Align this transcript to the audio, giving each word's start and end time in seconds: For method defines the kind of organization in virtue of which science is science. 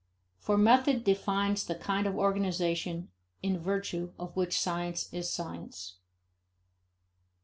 For 0.39 0.57
method 0.57 1.03
defines 1.03 1.63
the 1.63 1.75
kind 1.75 2.07
of 2.07 2.17
organization 2.17 3.09
in 3.43 3.59
virtue 3.59 4.13
of 4.17 4.35
which 4.35 4.59
science 4.59 5.07
is 5.13 5.29
science. 5.31 5.97